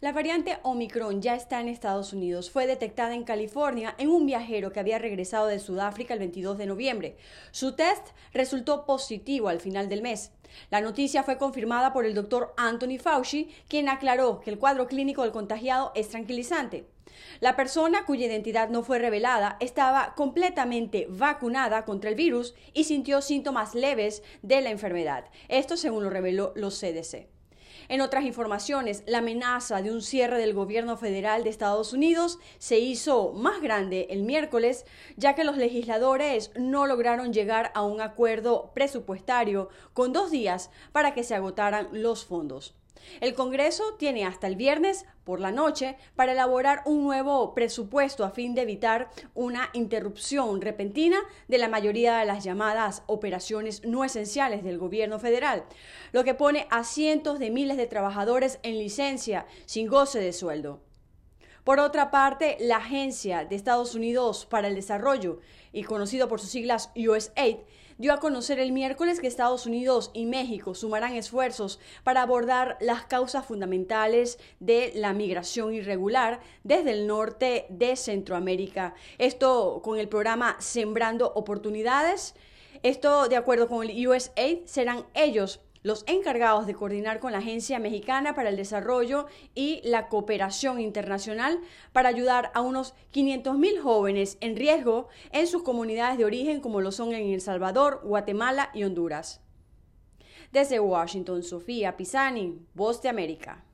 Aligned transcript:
La 0.00 0.12
variante 0.12 0.58
Omicron 0.62 1.20
ya 1.20 1.34
está 1.34 1.60
en 1.60 1.66
Estados 1.66 2.12
Unidos. 2.12 2.52
Fue 2.52 2.68
detectada 2.68 3.14
en 3.16 3.24
California 3.24 3.96
en 3.98 4.10
un 4.10 4.26
viajero 4.26 4.70
que 4.70 4.78
había 4.78 5.00
regresado 5.00 5.48
de 5.48 5.58
Sudáfrica 5.58 6.14
el 6.14 6.20
22 6.20 6.56
de 6.56 6.66
noviembre. 6.66 7.16
Su 7.50 7.74
test 7.74 8.10
resultó 8.32 8.86
positivo 8.86 9.48
al 9.48 9.58
final 9.58 9.88
del 9.88 10.02
mes. 10.02 10.30
La 10.70 10.80
noticia 10.80 11.24
fue 11.24 11.36
confirmada 11.36 11.92
por 11.92 12.06
el 12.06 12.14
doctor 12.14 12.54
Anthony 12.56 13.00
Fauci, 13.00 13.50
quien 13.66 13.88
aclaró 13.88 14.38
que 14.38 14.50
el 14.50 14.58
cuadro 14.60 14.86
clínico 14.86 15.22
del 15.22 15.32
contagiado 15.32 15.90
es 15.96 16.10
tranquilizante. 16.10 16.86
La 17.40 17.56
persona 17.56 18.04
cuya 18.06 18.26
identidad 18.26 18.68
no 18.68 18.84
fue 18.84 19.00
revelada 19.00 19.56
estaba 19.58 20.14
completamente 20.14 21.08
vacunada 21.10 21.84
contra 21.84 22.08
el 22.08 22.14
virus 22.14 22.54
y 22.72 22.84
sintió 22.84 23.20
síntomas 23.20 23.74
leves 23.74 24.22
de 24.42 24.60
la 24.60 24.70
enfermedad. 24.70 25.24
Esto 25.48 25.76
según 25.76 26.04
lo 26.04 26.10
reveló 26.10 26.52
los 26.54 26.78
CDC. 26.78 27.37
En 27.88 28.02
otras 28.02 28.24
informaciones, 28.24 29.02
la 29.06 29.18
amenaza 29.18 29.80
de 29.80 29.90
un 29.90 30.02
cierre 30.02 30.38
del 30.38 30.52
gobierno 30.52 30.98
federal 30.98 31.42
de 31.42 31.48
Estados 31.48 31.94
Unidos 31.94 32.38
se 32.58 32.78
hizo 32.78 33.32
más 33.32 33.62
grande 33.62 34.08
el 34.10 34.24
miércoles, 34.24 34.84
ya 35.16 35.34
que 35.34 35.42
los 35.44 35.56
legisladores 35.56 36.50
no 36.54 36.86
lograron 36.86 37.32
llegar 37.32 37.72
a 37.74 37.82
un 37.82 38.02
acuerdo 38.02 38.72
presupuestario 38.74 39.70
con 39.94 40.12
dos 40.12 40.30
días 40.30 40.70
para 40.92 41.14
que 41.14 41.24
se 41.24 41.34
agotaran 41.34 41.88
los 41.92 42.26
fondos. 42.26 42.74
El 43.20 43.34
Congreso 43.34 43.94
tiene 43.98 44.24
hasta 44.24 44.46
el 44.46 44.56
viernes 44.56 45.06
por 45.24 45.40
la 45.40 45.52
noche 45.52 45.96
para 46.16 46.32
elaborar 46.32 46.82
un 46.86 47.04
nuevo 47.04 47.54
presupuesto 47.54 48.24
a 48.24 48.30
fin 48.30 48.54
de 48.54 48.62
evitar 48.62 49.10
una 49.34 49.70
interrupción 49.72 50.60
repentina 50.60 51.18
de 51.48 51.58
la 51.58 51.68
mayoría 51.68 52.18
de 52.18 52.26
las 52.26 52.44
llamadas 52.44 53.02
operaciones 53.06 53.84
no 53.84 54.04
esenciales 54.04 54.64
del 54.64 54.78
gobierno 54.78 55.18
federal, 55.18 55.64
lo 56.12 56.24
que 56.24 56.34
pone 56.34 56.66
a 56.70 56.84
cientos 56.84 57.38
de 57.38 57.50
miles 57.50 57.76
de 57.76 57.86
trabajadores 57.86 58.58
en 58.62 58.78
licencia 58.78 59.46
sin 59.66 59.86
goce 59.86 60.20
de 60.20 60.32
sueldo. 60.32 60.87
Por 61.64 61.80
otra 61.80 62.10
parte, 62.10 62.56
la 62.60 62.76
Agencia 62.76 63.44
de 63.44 63.56
Estados 63.56 63.94
Unidos 63.94 64.46
para 64.46 64.68
el 64.68 64.74
Desarrollo, 64.74 65.40
y 65.72 65.84
conocido 65.84 66.28
por 66.28 66.40
sus 66.40 66.50
siglas 66.50 66.90
USAID, 66.96 67.58
dio 67.98 68.12
a 68.12 68.20
conocer 68.20 68.60
el 68.60 68.72
miércoles 68.72 69.20
que 69.20 69.26
Estados 69.26 69.66
Unidos 69.66 70.10
y 70.14 70.24
México 70.26 70.74
sumarán 70.74 71.14
esfuerzos 71.14 71.80
para 72.04 72.22
abordar 72.22 72.78
las 72.80 73.04
causas 73.04 73.44
fundamentales 73.44 74.38
de 74.60 74.92
la 74.94 75.12
migración 75.12 75.74
irregular 75.74 76.40
desde 76.62 76.92
el 76.92 77.06
norte 77.06 77.66
de 77.68 77.96
Centroamérica. 77.96 78.94
Esto 79.18 79.80
con 79.82 79.98
el 79.98 80.08
programa 80.08 80.56
Sembrando 80.60 81.32
Oportunidades. 81.34 82.34
Esto, 82.84 83.28
de 83.28 83.36
acuerdo 83.36 83.66
con 83.66 83.88
el 83.88 84.06
USAID, 84.06 84.64
serán 84.64 85.04
ellos 85.14 85.60
los 85.82 86.04
encargados 86.06 86.66
de 86.66 86.74
coordinar 86.74 87.20
con 87.20 87.32
la 87.32 87.38
Agencia 87.38 87.78
Mexicana 87.78 88.34
para 88.34 88.48
el 88.48 88.56
Desarrollo 88.56 89.26
y 89.54 89.80
la 89.84 90.08
Cooperación 90.08 90.80
Internacional 90.80 91.60
para 91.92 92.08
ayudar 92.08 92.50
a 92.54 92.60
unos 92.60 92.94
500.000 93.12 93.80
jóvenes 93.80 94.38
en 94.40 94.56
riesgo 94.56 95.08
en 95.32 95.46
sus 95.46 95.62
comunidades 95.62 96.18
de 96.18 96.24
origen 96.24 96.60
como 96.60 96.80
lo 96.80 96.92
son 96.92 97.12
en 97.12 97.32
El 97.32 97.40
Salvador, 97.40 98.00
Guatemala 98.04 98.70
y 98.74 98.84
Honduras. 98.84 99.40
Desde 100.52 100.80
Washington, 100.80 101.42
Sofía 101.42 101.96
Pisani, 101.96 102.58
Voz 102.74 103.02
de 103.02 103.10
América. 103.10 103.64